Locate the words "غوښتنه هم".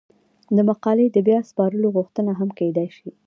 1.95-2.49